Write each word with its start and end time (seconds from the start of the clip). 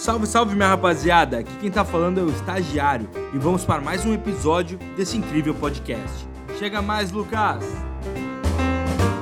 Salve, 0.00 0.26
salve 0.26 0.54
minha 0.54 0.68
rapaziada! 0.68 1.40
Aqui 1.40 1.54
quem 1.58 1.70
tá 1.70 1.84
falando 1.84 2.18
é 2.18 2.22
o 2.22 2.30
estagiário 2.30 3.06
e 3.34 3.38
vamos 3.38 3.66
para 3.66 3.82
mais 3.82 4.06
um 4.06 4.14
episódio 4.14 4.78
desse 4.96 5.18
incrível 5.18 5.54
podcast. 5.54 6.26
Chega 6.58 6.80
mais, 6.80 7.12
Lucas! 7.12 7.62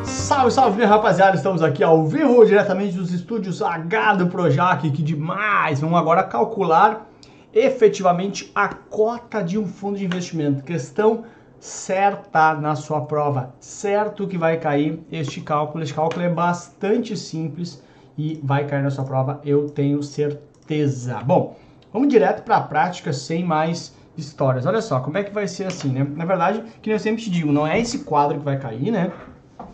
Salve, 0.04 0.52
salve 0.52 0.76
minha 0.76 0.86
rapaziada! 0.86 1.36
Estamos 1.36 1.64
aqui 1.64 1.82
ao 1.82 2.06
vivo 2.06 2.46
diretamente 2.46 2.96
dos 2.96 3.12
estúdios 3.12 3.60
H 3.60 4.14
do 4.14 4.28
Projac, 4.28 4.88
que 4.88 5.02
demais! 5.02 5.80
Vamos 5.80 5.98
agora 5.98 6.22
calcular 6.22 7.10
efetivamente 7.52 8.52
a 8.54 8.68
cota 8.68 9.42
de 9.42 9.58
um 9.58 9.66
fundo 9.66 9.98
de 9.98 10.04
investimento. 10.04 10.62
Questão 10.62 11.24
certa 11.58 12.54
na 12.54 12.76
sua 12.76 13.00
prova, 13.00 13.52
certo 13.58 14.28
que 14.28 14.38
vai 14.38 14.56
cair 14.58 15.04
este 15.10 15.40
cálculo. 15.40 15.82
Este 15.82 15.94
cálculo 15.94 16.24
é 16.24 16.28
bastante 16.28 17.16
simples 17.16 17.82
e 18.16 18.40
vai 18.44 18.64
cair 18.64 18.84
na 18.84 18.90
sua 18.90 19.02
prova, 19.02 19.40
eu 19.44 19.68
tenho 19.68 20.00
certeza 20.04 20.46
certeza. 20.68 21.22
Bom, 21.24 21.56
vamos 21.90 22.08
direto 22.08 22.42
para 22.42 22.58
a 22.58 22.60
prática 22.60 23.10
sem 23.12 23.42
mais 23.42 23.94
histórias. 24.16 24.66
Olha 24.66 24.82
só, 24.82 25.00
como 25.00 25.16
é 25.16 25.24
que 25.24 25.32
vai 25.32 25.48
ser 25.48 25.64
assim, 25.64 25.88
né? 25.88 26.06
Na 26.14 26.26
verdade, 26.26 26.62
que 26.82 26.90
eu 26.90 26.98
sempre 26.98 27.22
te 27.22 27.30
digo, 27.30 27.50
não 27.50 27.66
é 27.66 27.80
esse 27.80 28.00
quadro 28.00 28.38
que 28.38 28.44
vai 28.44 28.58
cair, 28.58 28.90
né? 28.90 29.10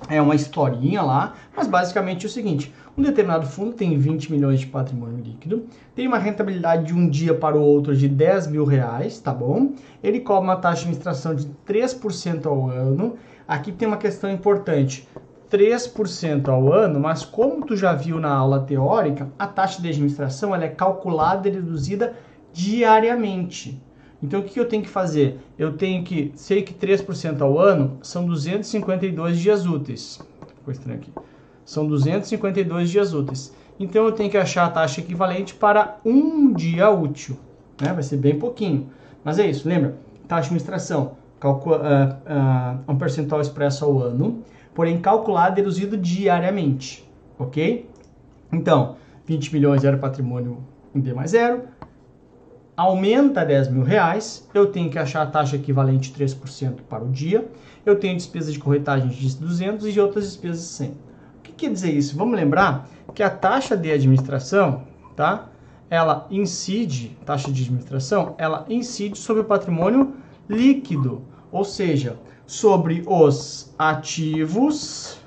É 0.08 0.20
uma 0.20 0.34
historinha 0.34 1.02
lá, 1.02 1.34
mas 1.56 1.66
basicamente 1.66 2.24
é 2.24 2.28
o 2.28 2.30
seguinte: 2.30 2.72
um 2.96 3.02
determinado 3.02 3.46
fundo 3.46 3.72
tem 3.72 3.98
20 3.98 4.30
milhões 4.30 4.60
de 4.60 4.66
patrimônio 4.66 5.18
líquido, 5.22 5.66
tem 5.94 6.06
uma 6.06 6.18
rentabilidade 6.18 6.84
de 6.84 6.94
um 6.94 7.08
dia 7.08 7.34
para 7.34 7.56
o 7.56 7.62
outro 7.62 7.96
de 7.96 8.06
10 8.08 8.48
mil 8.48 8.64
reais, 8.64 9.18
tá 9.18 9.32
bom? 9.32 9.72
Ele 10.02 10.20
cobra 10.20 10.42
uma 10.42 10.56
taxa 10.56 10.82
de 10.82 10.88
administração 10.88 11.34
de 11.34 11.46
3% 11.66 12.46
ao 12.46 12.68
ano. 12.68 13.16
Aqui 13.48 13.72
tem 13.72 13.88
uma 13.88 13.96
questão 13.96 14.30
importante: 14.30 15.08
3% 15.50 16.48
ao 16.48 16.72
ano, 16.72 16.98
mas 16.98 17.24
como 17.24 17.64
tu 17.64 17.76
já 17.76 17.94
viu 17.94 18.18
na 18.18 18.32
aula 18.32 18.60
teórica, 18.60 19.28
a 19.38 19.46
taxa 19.46 19.80
de 19.80 19.88
administração 19.88 20.54
ela 20.54 20.64
é 20.64 20.68
calculada 20.68 21.48
e 21.48 21.52
reduzida 21.52 22.14
diariamente. 22.52 23.80
Então 24.22 24.40
o 24.40 24.42
que 24.42 24.58
eu 24.58 24.66
tenho 24.66 24.82
que 24.82 24.88
fazer? 24.88 25.38
Eu 25.58 25.76
tenho 25.76 26.02
que, 26.02 26.32
sei 26.34 26.62
que 26.62 26.72
3% 26.72 27.40
ao 27.42 27.58
ano 27.58 27.98
são 28.02 28.24
252 28.26 29.38
dias 29.38 29.66
úteis. 29.66 30.18
Ficou 30.56 30.72
estranho 30.72 30.98
aqui. 30.98 31.12
São 31.64 31.86
252 31.86 32.90
dias 32.90 33.12
úteis. 33.12 33.54
Então 33.78 34.04
eu 34.04 34.12
tenho 34.12 34.30
que 34.30 34.38
achar 34.38 34.64
a 34.66 34.70
taxa 34.70 35.00
equivalente 35.00 35.54
para 35.54 35.98
um 36.04 36.52
dia 36.52 36.88
útil. 36.90 37.36
Né? 37.80 37.92
Vai 37.92 38.02
ser 38.02 38.16
bem 38.16 38.38
pouquinho. 38.38 38.88
Mas 39.22 39.38
é 39.38 39.46
isso, 39.46 39.68
lembra? 39.68 39.96
Taxa 40.26 40.42
de 40.42 40.46
administração, 40.46 41.12
calcula, 41.38 41.78
uh, 42.26 42.88
uh, 42.88 42.92
um 42.92 42.96
percentual 42.96 43.40
expresso 43.40 43.84
ao 43.84 43.98
ano 43.98 44.42
porém 44.74 45.00
calculado 45.00 45.52
e 45.52 45.62
deduzido 45.62 45.96
diariamente, 45.96 47.08
ok? 47.38 47.88
Então, 48.52 48.96
20 49.24 49.52
milhões 49.52 49.84
era 49.84 49.96
patrimônio 49.96 50.58
em 50.94 51.00
D 51.00 51.14
mais 51.14 51.30
zero, 51.30 51.62
aumenta 52.76 53.44
10 53.44 53.68
mil 53.68 53.82
reais, 53.84 54.48
eu 54.52 54.66
tenho 54.66 54.90
que 54.90 54.98
achar 54.98 55.22
a 55.22 55.26
taxa 55.26 55.56
equivalente 55.56 56.12
3% 56.12 56.82
para 56.88 57.04
o 57.04 57.10
dia, 57.10 57.48
eu 57.86 57.96
tenho 57.96 58.16
despesas 58.16 58.52
de 58.52 58.58
corretagem 58.58 59.08
de 59.08 59.36
200 59.36 59.94
e 59.94 60.00
outras 60.00 60.24
despesas 60.24 60.60
de 60.60 60.68
100. 60.68 60.90
O 60.90 60.94
que 61.42 61.52
quer 61.52 61.72
dizer 61.72 61.92
isso? 61.92 62.16
Vamos 62.16 62.36
lembrar 62.36 62.88
que 63.14 63.22
a 63.22 63.30
taxa 63.30 63.76
de 63.76 63.92
administração, 63.92 64.82
tá? 65.14 65.48
Ela 65.88 66.26
incide, 66.30 67.16
taxa 67.24 67.52
de 67.52 67.62
administração, 67.62 68.34
ela 68.38 68.64
incide 68.68 69.18
sobre 69.18 69.42
o 69.42 69.44
patrimônio 69.44 70.14
líquido, 70.48 71.22
ou 71.52 71.64
seja, 71.64 72.16
sobre 72.46 73.02
os 73.06 73.72
ativos 73.78 75.18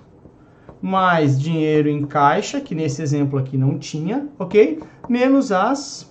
mais 0.81 1.39
dinheiro 1.39 1.89
em 1.89 2.05
caixa, 2.05 2.61
que 2.61 2.75
nesse 2.75 3.01
exemplo 3.01 3.39
aqui 3.39 3.57
não 3.57 3.77
tinha, 3.79 4.27
ok? 4.37 4.81
Menos 5.09 5.51
as 5.51 6.09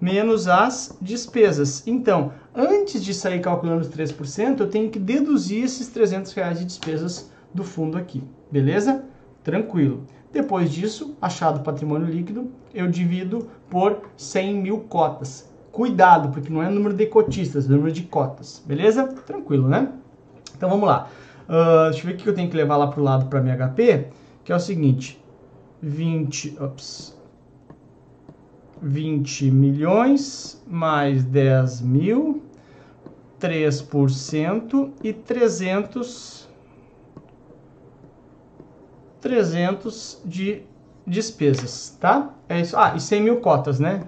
menos 0.00 0.48
as 0.48 0.98
despesas. 1.00 1.86
Então, 1.86 2.32
antes 2.52 3.04
de 3.04 3.14
sair 3.14 3.40
calculando 3.40 3.82
os 3.82 3.88
3%, 3.88 4.58
eu 4.58 4.68
tenho 4.68 4.90
que 4.90 4.98
deduzir 4.98 5.62
esses 5.62 5.86
300 5.86 6.32
reais 6.32 6.58
de 6.58 6.64
despesas 6.64 7.30
do 7.54 7.62
fundo 7.62 7.96
aqui, 7.96 8.20
beleza? 8.50 9.04
Tranquilo. 9.44 10.04
Depois 10.32 10.72
disso, 10.72 11.16
achado 11.22 11.62
patrimônio 11.62 12.08
líquido, 12.08 12.50
eu 12.74 12.88
divido 12.88 13.48
por 13.70 14.00
100 14.16 14.54
mil 14.60 14.80
cotas. 14.80 15.51
Cuidado, 15.72 16.28
porque 16.28 16.52
não 16.52 16.62
é 16.62 16.68
número 16.68 16.94
de 16.94 17.06
cotistas, 17.06 17.64
é 17.64 17.72
número 17.72 17.90
de 17.90 18.02
cotas, 18.02 18.62
beleza? 18.66 19.08
Tranquilo, 19.08 19.66
né? 19.66 19.90
Então 20.54 20.68
vamos 20.68 20.86
lá. 20.86 21.08
Uh, 21.48 21.90
deixa 21.90 22.00
eu 22.00 22.10
ver 22.10 22.14
o 22.14 22.16
que 22.18 22.28
eu 22.28 22.34
tenho 22.34 22.50
que 22.50 22.56
levar 22.56 22.76
lá 22.76 22.86
para 22.88 23.00
o 23.00 23.02
lado 23.02 23.26
para 23.26 23.40
minha 23.40 23.56
HP, 23.56 24.08
que 24.44 24.52
é 24.52 24.54
o 24.54 24.60
seguinte: 24.60 25.18
20, 25.80 26.58
ops, 26.60 27.16
20 28.82 29.50
milhões 29.50 30.62
mais 30.66 31.24
10 31.24 31.80
mil, 31.80 32.42
3% 33.40 34.90
e 35.02 35.12
300, 35.14 36.48
300 39.22 40.20
de 40.22 40.62
despesas, 41.06 41.96
tá? 41.98 42.34
É 42.46 42.60
isso. 42.60 42.76
Ah, 42.76 42.94
e 42.94 43.00
100 43.00 43.22
mil 43.22 43.40
cotas, 43.40 43.80
né? 43.80 44.04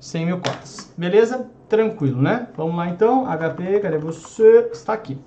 100 0.00 0.26
mil 0.26 0.36
cotas. 0.38 0.92
Beleza? 0.96 1.48
Tranquilo, 1.68 2.22
né? 2.22 2.48
Vamos 2.56 2.76
lá 2.76 2.88
então. 2.88 3.26
HP, 3.26 3.80
cadê 3.80 3.98
você? 3.98 4.70
Está 4.72 4.92
aqui. 4.92 5.18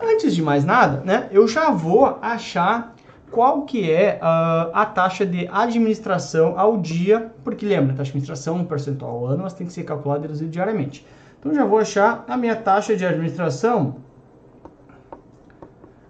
Antes 0.00 0.34
de 0.34 0.42
mais 0.42 0.64
nada, 0.64 1.02
né? 1.04 1.28
Eu 1.30 1.48
já 1.48 1.70
vou 1.70 2.18
achar 2.20 2.94
qual 3.30 3.62
que 3.62 3.90
é 3.90 4.18
uh, 4.22 4.70
a 4.72 4.86
taxa 4.86 5.26
de 5.26 5.48
administração 5.50 6.58
ao 6.58 6.78
dia, 6.78 7.32
porque 7.44 7.66
lembra, 7.66 7.94
taxa 7.94 8.04
de 8.04 8.10
administração, 8.10 8.56
um 8.56 8.64
percentual 8.64 9.10
ao 9.10 9.26
ano, 9.26 9.42
mas 9.42 9.54
tem 9.54 9.66
que 9.66 9.72
ser 9.72 9.84
calculada 9.84 10.20
e 10.20 10.22
reduzida 10.22 10.50
diariamente. 10.50 11.06
Então 11.38 11.54
já 11.54 11.64
vou 11.64 11.78
achar 11.78 12.24
a 12.28 12.36
minha 12.36 12.56
taxa 12.56 12.96
de 12.96 13.04
administração 13.04 13.96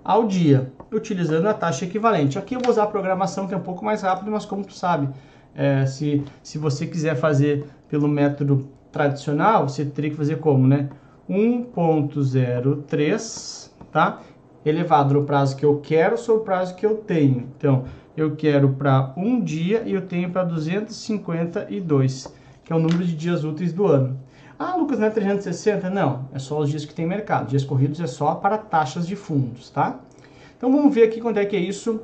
ao 0.03 0.27
dia, 0.27 0.73
utilizando 0.93 1.47
a 1.49 1.55
taxa 1.55 1.85
equivalente. 1.85 2.39
Aqui 2.39 2.55
eu 2.55 2.61
vou 2.61 2.71
usar 2.71 2.85
a 2.85 2.87
programação 2.87 3.47
que 3.47 3.53
é 3.53 3.57
um 3.57 3.63
pouco 3.63 3.85
mais 3.85 4.03
rápido, 4.03 4.31
mas 4.31 4.47
como 4.47 4.65
tu 4.65 4.73
sabe, 4.73 5.09
é, 5.55 5.85
se, 5.87 6.25
se 6.43 6.57
você 6.57 6.87
quiser 6.87 7.15
fazer 7.17 7.67
pelo 7.89 8.09
método 8.09 8.69
tradicional, 8.93 9.69
você 9.69 9.85
teria 9.85 10.11
que 10.11 10.17
fazer 10.17 10.39
como, 10.39 10.67
né? 10.67 10.89
1.03, 11.29 13.71
tá? 13.93 14.23
Elevado 14.65 15.13
no 15.15 15.25
prazo 15.25 15.55
que 15.57 15.65
eu 15.65 15.79
quero 15.81 16.19
sobre 16.19 16.43
o 16.43 16.45
prazo 16.45 16.75
que 16.75 16.85
eu 16.85 16.97
tenho. 16.97 17.47
Então, 17.57 17.85
eu 18.17 18.35
quero 18.35 18.71
para 18.71 19.13
um 19.17 19.41
dia 19.41 19.85
e 19.87 19.93
eu 19.93 20.03
tenho 20.03 20.29
para 20.31 20.43
252, 20.45 22.35
que 22.65 22.73
é 22.73 22.77
o 22.77 22.79
número 22.79 23.05
de 23.05 23.15
dias 23.15 23.45
úteis 23.45 23.73
do 23.73 23.87
ano. 23.87 24.19
Ah, 24.59 24.75
Lucas, 24.75 24.99
não 24.99 25.07
é 25.07 25.11
360? 25.11 25.89
Não, 25.89 26.29
é 26.33 26.39
só 26.39 26.59
os 26.59 26.69
dias 26.69 26.85
que 26.85 26.93
tem 26.93 27.07
mercado. 27.07 27.49
Dias 27.49 27.65
corridos 27.65 28.01
é 28.01 28.09
só 28.09 28.35
para 28.35 28.59
taxas 28.59 29.07
de 29.07 29.15
fundos, 29.15 29.71
tá? 29.71 30.01
Então, 30.57 30.73
vamos 30.73 30.93
ver 30.93 31.05
aqui 31.05 31.21
quanto 31.21 31.39
é 31.39 31.45
que 31.45 31.55
é 31.55 31.61
isso. 31.61 32.01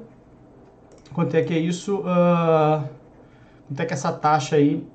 Quanto 1.12 1.34
é 1.34 1.42
que 1.42 1.52
é 1.52 1.58
isso... 1.58 1.98
Uh 2.00 2.84
quanto 3.66 3.80
é 3.80 3.86
que 3.86 3.94
essa 3.94 4.12
taxa 4.12 4.56
aí 4.56 4.86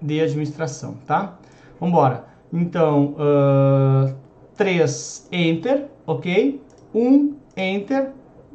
de 0.00 0.20
administração, 0.20 0.94
tá? 1.06 1.38
Vamos 1.78 1.92
embora. 1.92 2.24
Então, 2.52 3.14
uh, 3.14 4.14
3, 4.56 5.28
Enter, 5.30 5.88
ok? 6.06 6.62
1, 6.94 7.34
Enter, 7.56 8.12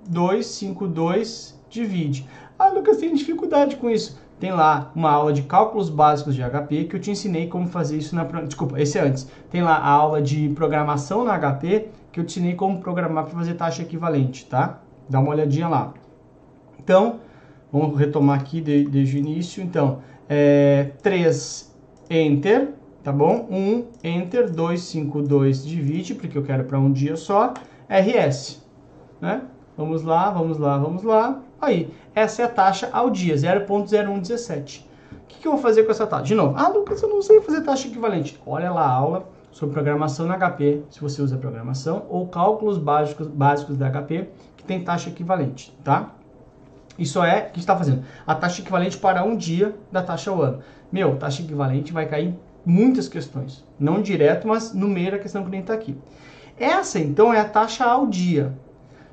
2, 0.08 0.46
5, 0.46 0.88
2, 0.88 1.60
divide. 1.70 2.28
Ah, 2.58 2.70
Lucas, 2.70 2.98
tem 2.98 3.14
dificuldade 3.14 3.76
com 3.76 3.90
isso. 3.90 4.22
Tem 4.40 4.52
lá 4.52 4.92
uma 4.96 5.12
aula 5.12 5.32
de 5.32 5.44
cálculos 5.44 5.90
básicos 5.90 6.36
de 6.36 6.42
HP 6.42 6.86
que 6.86 6.96
eu 6.96 7.00
te 7.00 7.12
ensinei 7.12 7.48
como 7.48 7.68
fazer 7.68 7.98
isso 7.98 8.16
na... 8.16 8.24
Desculpa, 8.24 8.80
esse 8.82 8.98
é 8.98 9.02
antes. 9.02 9.30
Tem 9.50 9.62
lá 9.62 9.76
a 9.76 9.90
aula 9.90 10.22
de 10.22 10.50
programação 10.50 11.24
na 11.24 11.38
HP 11.38 11.90
que 12.12 12.20
eu 12.20 12.26
te 12.26 12.40
ensinei 12.40 12.56
como 12.56 12.80
programar 12.80 13.26
para 13.26 13.34
fazer 13.34 13.54
taxa 13.54 13.84
equivalente, 13.84 14.46
tá? 14.46 14.82
Dá 15.10 15.20
uma 15.20 15.30
olhadinha 15.30 15.68
lá. 15.68 15.94
Então, 16.78 17.20
Vamos 17.74 17.98
retomar 17.98 18.40
aqui 18.40 18.62
de, 18.62 18.84
desde 18.84 19.18
o 19.18 19.20
início. 19.20 19.64
Então, 19.64 19.98
é, 20.30 20.92
3, 21.02 21.74
Enter, 22.10 22.74
tá 23.04 23.12
bom? 23.12 23.48
1, 23.50 23.86
Enter, 24.04 24.52
2, 24.52 24.82
5, 24.82 25.22
2, 25.22 25.66
divide, 25.66 26.16
porque 26.16 26.38
eu 26.38 26.44
quero 26.44 26.64
para 26.66 26.80
um 26.80 26.92
dia 26.92 27.16
só. 27.16 27.54
RS, 27.90 28.64
né? 29.22 29.42
Vamos 29.78 30.04
lá, 30.04 30.30
vamos 30.30 30.58
lá, 30.58 30.78
vamos 30.78 31.04
lá. 31.04 31.42
Aí, 31.60 31.92
essa 32.14 32.42
é 32.42 32.46
a 32.46 32.50
taxa 32.50 32.90
ao 32.92 33.10
dia, 33.10 33.36
0.0117. 33.36 34.86
O 35.12 35.28
que, 35.28 35.40
que, 35.40 35.48
eu 35.48 35.54
vou 35.54 35.62
fazer 35.62 35.84
com 35.84 35.92
essa 35.92 36.06
taxa? 36.06 36.24
De 36.24 36.36
novo, 36.36 36.56
ah, 36.58 36.68
Lucas, 36.68 37.02
eu 37.02 37.10
não 37.10 37.22
sei 37.22 37.42
fazer 37.42 37.62
taxa 37.62 37.88
equivalente. 37.88 38.40
Olha 38.46 38.72
lá 38.72 38.86
a 38.86 38.92
aula 38.92 39.28
sobre 39.52 39.74
programação 39.74 40.26
na 40.28 40.38
HP, 40.38 40.84
se 40.90 41.00
você 41.00 41.22
usa 41.22 41.38
programação, 41.38 42.06
ou 42.10 42.28
cálculos 42.28 42.78
básicos, 42.78 43.28
básicos 43.28 43.78
da 43.78 43.90
HP, 43.90 44.30
que 44.58 44.64
tem 44.64 44.84
taxa 44.84 45.10
equivalente, 45.10 45.76
tá? 45.84 46.12
Isso 46.98 47.24
é 47.24 47.48
o 47.50 47.52
que 47.52 47.60
está 47.60 47.76
fazendo. 47.76 48.04
A 48.26 48.36
taxa 48.36 48.62
equivalente 48.62 48.98
para 48.98 49.24
um 49.24 49.36
dia 49.36 49.76
da 49.92 50.02
taxa 50.02 50.30
ao 50.32 50.42
ano. 50.42 50.60
Meu, 50.92 51.16
taxa 51.18 51.42
equivalente 51.42 51.92
vai 51.92 52.06
cair 52.06 52.36
muitas 52.66 53.08
questões. 53.08 53.66
Não 53.80 54.02
direto, 54.02 54.48
mas 54.48 54.74
no 54.74 54.88
meio 54.88 55.12
da 55.12 55.20
questão 55.20 55.44
que 55.44 55.50
nem 55.50 55.62
está 55.62 55.74
aqui. 55.74 55.98
Essa, 56.58 57.00
então, 57.00 57.34
é 57.34 57.40
a 57.40 57.46
taxa 57.46 57.86
ao 57.86 58.06
dia. 58.06 58.54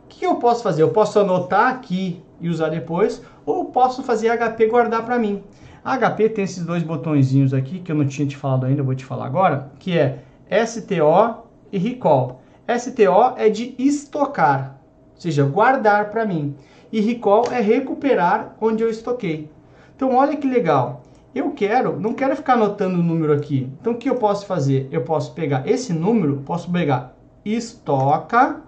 O 0.05 0.09
que 0.09 0.27
eu 0.27 0.37
posso 0.37 0.63
fazer? 0.63 0.83
Eu 0.83 0.91
posso 0.91 1.19
anotar 1.19 1.69
aqui 1.69 2.23
e 2.41 2.49
usar 2.49 2.69
depois, 2.69 3.23
ou 3.47 3.67
posso 3.67 4.03
fazer 4.03 4.37
HP 4.37 4.67
guardar 4.67 5.05
para 5.05 5.19
mim. 5.19 5.43
A 5.85 5.97
HP 5.97 6.29
tem 6.31 6.45
esses 6.45 6.65
dois 6.65 6.83
botõezinhos 6.83 7.55
aqui 7.55 7.79
que 7.79 7.91
eu 7.91 7.97
não 7.97 8.07
tinha 8.07 8.29
te 8.29 8.37
falado 8.37 8.67
ainda, 8.67 8.81
eu 8.81 8.85
vou 8.85 8.95
te 8.95 9.05
falar 9.05 9.27
agora, 9.27 9.71
que 9.79 9.97
é 9.99 10.23
STO 10.67 11.45
e 11.73 11.79
Recall. 11.79 12.43
STO 12.79 13.35
é 13.37 13.49
de 13.49 13.75
estocar, 13.79 14.79
ou 15.15 15.21
seja, 15.21 15.45
guardar 15.45 16.11
para 16.11 16.27
mim. 16.27 16.55
E 16.93 17.01
Recall 17.01 17.45
é 17.53 17.61
recuperar 17.61 18.57
onde 18.61 18.83
eu 18.83 18.91
estoquei. 18.91 19.51
Então 19.95 20.15
olha 20.15 20.37
que 20.37 20.49
legal. 20.49 21.03
Eu 21.35 21.53
quero, 21.53 21.99
não 22.01 22.13
quero 22.13 22.35
ficar 22.35 22.55
anotando 22.55 22.99
o 22.99 23.03
número 23.03 23.33
aqui. 23.33 23.71
Então 23.81 23.93
o 23.93 23.97
que 23.97 24.11
eu 24.11 24.17
posso 24.17 24.47
fazer? 24.47 24.89
Eu 24.91 25.03
posso 25.03 25.33
pegar 25.33 25.67
esse 25.69 25.93
número, 25.93 26.43
posso 26.45 26.71
pegar 26.71 27.15
estoca, 27.45 28.61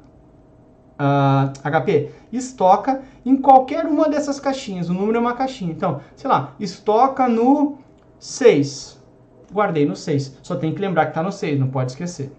uh, 0.92 0.98
ah, 0.98 1.52
HP, 1.64 2.10
estoca 2.32 3.02
em 3.24 3.36
qualquer 3.36 3.86
uma 3.86 4.08
dessas 4.08 4.38
caixinhas. 4.38 4.88
O 4.88 4.94
número 4.94 5.18
é 5.18 5.20
uma 5.20 5.34
caixinha. 5.34 5.72
Então, 5.72 6.00
sei 6.14 6.30
lá, 6.30 6.54
estoca 6.60 7.28
no 7.28 7.78
6. 8.18 9.00
Guardei 9.52 9.84
no 9.84 9.96
6. 9.96 10.38
Só 10.42 10.54
tem 10.54 10.72
que 10.72 10.80
lembrar 10.80 11.06
que 11.06 11.10
está 11.10 11.22
no 11.22 11.32
6, 11.32 11.58
não 11.58 11.68
pode 11.68 11.92
esquecer. 11.92 12.32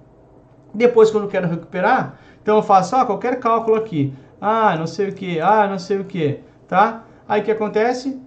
Depois, 0.73 1.11
quando 1.11 1.25
eu 1.25 1.29
quero 1.29 1.47
recuperar, 1.47 2.17
então 2.41 2.57
eu 2.57 2.63
faço 2.63 2.95
ó, 2.95 3.05
qualquer 3.05 3.39
cálculo 3.39 3.75
aqui. 3.75 4.13
Ah, 4.45 4.75
não 4.75 4.85
sei 4.85 5.07
o 5.07 5.13
que, 5.13 5.39
ah, 5.39 5.65
não 5.69 5.79
sei 5.79 5.99
o 5.99 6.03
que, 6.03 6.41
tá? 6.67 7.05
Aí 7.25 7.39
o 7.39 7.45
que 7.45 7.51
acontece? 7.51 8.19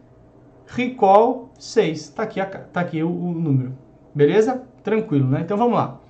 Recall 0.67 1.51
6. 1.59 2.01
Está 2.01 2.23
aqui, 2.23 2.41
tá 2.43 2.81
aqui 2.81 3.03
o, 3.03 3.11
o 3.11 3.33
número. 3.33 3.75
Beleza? 4.15 4.63
Tranquilo, 4.83 5.29
né? 5.29 5.43
Então 5.43 5.59
vamos 5.59 5.75
lá. 5.75 6.01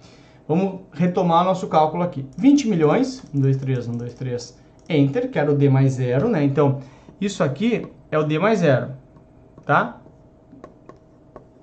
Vamos 0.47 0.83
retomar 0.93 1.45
nosso 1.45 1.67
cálculo 1.67 2.05
aqui. 2.05 2.25
20 2.39 2.69
milhões, 2.69 3.21
1, 3.35 3.41
2, 3.41 3.57
3, 3.57 3.89
1, 3.89 3.93
2, 3.97 4.15
3, 4.15 4.59
Enter, 4.89 5.29
que 5.29 5.41
era 5.41 5.51
o 5.51 5.57
D 5.57 5.69
mais 5.69 5.95
zero, 5.95 6.29
né? 6.29 6.45
Então, 6.45 6.79
isso 7.21 7.43
aqui 7.43 7.85
é 8.09 8.17
o 8.17 8.23
D 8.23 8.39
mais 8.39 8.61
zero, 8.61 8.93
tá? 9.65 10.01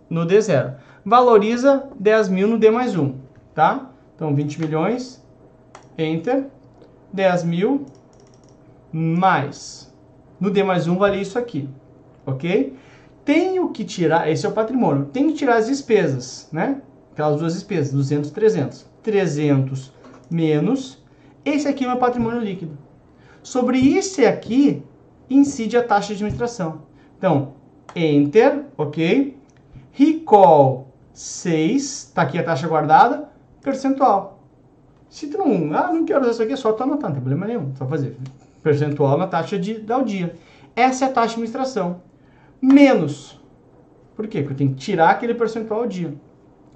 No 0.10 0.28
D0. 0.28 0.76
Valoriza 1.06 1.88
10 1.98 2.28
mil 2.28 2.50
no 2.50 2.60
D 2.60 2.70
mais 2.70 2.94
1, 2.94 3.16
tá? 3.56 3.90
Então, 4.14 4.36
20 4.36 4.60
milhões, 4.60 5.26
Enter, 5.98 6.48
10 7.14 7.46
mil, 7.46 7.86
mais. 8.94 9.92
No 10.40 10.52
D 10.52 10.64
mais 10.64 10.88
1 10.88 10.96
vale 10.98 11.20
isso 11.20 11.40
aqui, 11.40 11.68
ok? 12.26 12.78
Tenho 13.26 13.70
que 13.70 13.84
tirar, 13.84 14.30
esse 14.30 14.46
é 14.46 14.50
o 14.50 14.52
patrimônio, 14.52 15.06
tenho 15.06 15.30
que 15.30 15.36
tirar 15.36 15.56
as 15.56 15.68
despesas, 15.68 16.48
né? 16.52 16.82
Aquelas 17.12 17.40
duas 17.40 17.54
despesas, 17.54 17.94
200 17.94 18.30
e 18.30 18.34
300. 18.34 18.86
300 19.02 19.94
menos, 20.30 21.04
esse 21.44 21.68
aqui 21.68 21.84
é 21.84 21.88
o 21.88 21.92
meu 21.92 22.00
patrimônio 22.00 22.40
líquido. 22.40 22.78
Sobre 23.42 23.96
esse 23.98 24.26
aqui, 24.26 24.84
incide 25.30 25.76
a 25.76 25.84
taxa 25.84 26.08
de 26.08 26.14
administração. 26.14 26.84
Então, 27.18 27.54
Enter, 27.96 28.66
ok? 28.78 29.38
Recall 29.92 30.88
6, 31.14 31.82
está 31.84 32.24
aqui 32.24 32.40
a 32.40 32.44
taxa 32.44 32.68
guardada, 32.68 33.30
percentual. 33.62 34.40
Se 35.10 35.28
tu 35.28 35.38
não, 35.38 35.74
ah, 35.78 35.94
não 35.94 36.06
quero 36.06 36.22
usar 36.22 36.32
isso 36.32 36.44
aqui, 36.44 36.54
é 36.54 36.56
só 36.56 36.74
tu 36.74 36.84
anotar, 36.84 37.10
não 37.10 37.16
tem 37.16 37.22
problema 37.22 37.46
nenhum. 37.46 37.76
Só 37.76 37.86
fazer 37.86 38.18
percentual 38.64 39.18
na 39.18 39.28
taxa 39.28 39.60
de, 39.60 39.80
da 39.80 40.02
dia. 40.02 40.34
Essa 40.76 41.06
é 41.06 41.10
a 41.10 41.12
taxa 41.12 41.28
de 41.28 41.34
administração. 41.34 42.02
Menos. 42.62 43.40
Por 44.16 44.28
quê? 44.28 44.40
Porque 44.40 44.54
eu 44.54 44.58
tenho 44.58 44.72
que 44.72 44.78
tirar 44.78 45.12
aquele 45.12 45.36
percentual 45.36 45.82
ao 45.82 45.88
dia. 45.88 46.14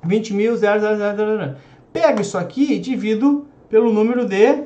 20 0.03 0.33
mil, 0.33 0.55
0, 0.55 0.79
0, 0.79 0.97
0, 0.97 1.37
0. 1.37 1.55
Pego 1.91 2.21
isso 2.21 2.37
aqui 2.37 2.73
e 2.73 2.79
divido 2.79 3.47
pelo 3.69 3.91
número 3.91 4.25
de 4.25 4.65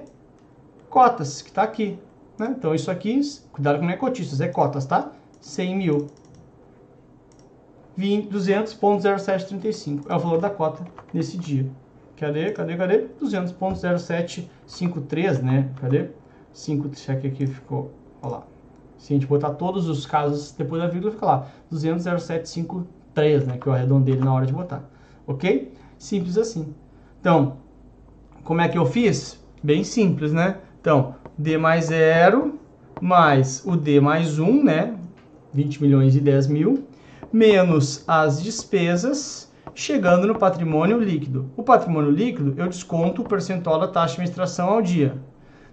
cotas 0.89 1.41
que 1.41 1.49
está 1.49 1.63
aqui. 1.63 1.97
Né? 2.37 2.53
Então, 2.57 2.75
isso 2.75 2.91
aqui, 2.91 3.21
cuidado 3.51 3.79
com 3.79 3.85
não 3.85 3.91
é 3.91 3.97
cotistas, 3.97 4.39
é 4.41 4.47
cotas, 4.47 4.85
tá? 4.85 5.11
100 5.39 5.77
mil. 5.77 6.07
200.0735 7.97 10.05
é 10.09 10.15
o 10.15 10.19
valor 10.19 10.39
da 10.39 10.49
cota 10.49 10.85
nesse 11.13 11.37
dia. 11.37 11.69
Cadê, 12.17 12.51
cadê, 12.51 12.77
cadê? 12.77 13.07
200.0753, 13.21 15.41
né? 15.41 15.69
Cadê? 15.79 16.09
5, 16.53 16.87
deixa 16.89 17.15
que 17.15 17.27
aqui 17.27 17.47
ficou, 17.47 17.91
olha 18.21 18.33
lá. 18.33 18.43
Se 18.97 19.13
a 19.13 19.15
gente 19.15 19.25
botar 19.25 19.51
todos 19.51 19.87
os 19.89 20.05
casos 20.05 20.51
depois 20.51 20.81
da 20.81 20.87
vírgula, 20.87 21.11
fica 21.11 21.25
lá. 21.25 21.47
200.0753, 21.73 23.45
né? 23.45 23.57
Que 23.57 23.67
eu 23.67 23.73
arredondei 23.73 24.15
na 24.15 24.31
hora 24.33 24.45
de 24.45 24.53
botar. 24.53 24.83
Ok? 25.25 25.73
Simples 25.97 26.37
assim. 26.37 26.73
Então, 27.19 27.57
como 28.43 28.61
é 28.61 28.67
que 28.67 28.77
eu 28.77 28.85
fiz? 28.85 29.39
Bem 29.63 29.83
simples, 29.83 30.31
né? 30.31 30.57
Então, 30.79 31.15
D 31.37 31.57
mais 31.57 31.85
0 31.85 32.59
mais 33.01 33.63
o 33.65 33.75
D 33.75 33.99
mais 33.99 34.37
1, 34.37 34.63
né? 34.63 34.95
20 35.53 35.81
milhões 35.81 36.15
e 36.15 36.19
10 36.19 36.47
mil, 36.47 36.85
menos 37.33 38.03
as 38.07 38.41
despesas, 38.41 39.51
chegando 39.73 40.27
no 40.27 40.37
patrimônio 40.37 40.99
líquido. 40.99 41.49
O 41.57 41.63
patrimônio 41.63 42.11
líquido, 42.11 42.53
eu 42.57 42.67
desconto 42.69 43.21
o 43.21 43.27
percentual 43.27 43.79
da 43.79 43.87
taxa 43.87 44.15
de 44.15 44.21
administração 44.21 44.69
ao 44.69 44.81
dia. 44.81 45.17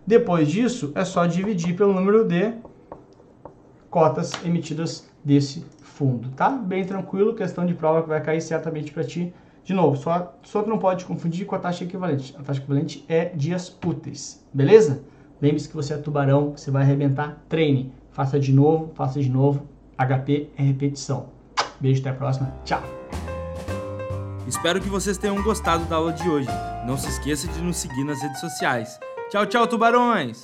Depois 0.09 0.49
disso, 0.49 0.91
é 0.95 1.05
só 1.05 1.27
dividir 1.27 1.77
pelo 1.77 1.93
número 1.93 2.25
de 2.25 2.55
cotas 3.91 4.33
emitidas 4.43 5.07
desse 5.23 5.67
fundo, 5.83 6.31
tá? 6.31 6.49
Bem 6.49 6.83
tranquilo, 6.83 7.35
questão 7.35 7.67
de 7.67 7.75
prova 7.75 8.01
que 8.01 8.09
vai 8.09 8.23
cair 8.23 8.41
certamente 8.41 8.91
para 8.91 9.05
ti 9.05 9.35
de 9.63 9.75
novo, 9.75 9.99
só, 9.99 10.35
só 10.43 10.63
que 10.63 10.71
não 10.71 10.79
pode 10.79 11.05
confundir 11.05 11.45
com 11.45 11.55
a 11.55 11.59
taxa 11.59 11.85
equivalente. 11.85 12.35
A 12.39 12.43
taxa 12.43 12.59
equivalente 12.59 13.05
é 13.07 13.27
dias 13.27 13.77
úteis, 13.85 14.43
beleza? 14.51 15.05
Lembre-se 15.43 15.69
que 15.69 15.77
você 15.77 15.93
é 15.93 15.99
tubarão, 15.99 16.53
você 16.57 16.71
vai 16.71 16.85
arrebentar, 16.85 17.45
treine. 17.47 17.93
Faça 18.11 18.41
de 18.41 18.51
novo, 18.51 18.91
faça 18.95 19.21
de 19.21 19.29
novo. 19.29 19.69
HP 19.99 20.49
é 20.57 20.63
repetição. 20.63 21.27
Beijo, 21.79 22.01
até 22.01 22.09
a 22.09 22.15
próxima. 22.15 22.51
Tchau! 22.65 22.83
Espero 24.47 24.81
que 24.81 24.89
vocês 24.89 25.19
tenham 25.19 25.43
gostado 25.43 25.85
da 25.85 25.97
aula 25.97 26.15
de 26.15 26.27
hoje. 26.27 26.49
Não 26.87 26.97
se 26.97 27.09
esqueça 27.09 27.47
de 27.49 27.61
nos 27.61 27.77
seguir 27.77 28.05
nas 28.05 28.23
redes 28.23 28.41
sociais. 28.41 28.99
Tchau, 29.29 29.45
tchau, 29.45 29.67
tubarões! 29.67 30.41